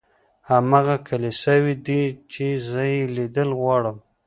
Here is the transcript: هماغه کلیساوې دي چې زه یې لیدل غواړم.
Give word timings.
هماغه 0.49 0.95
کلیساوې 1.07 1.75
دي 1.87 2.03
چې 2.31 2.45
زه 2.69 2.81
یې 2.93 3.01
لیدل 3.15 3.49
غواړم. 3.59 3.97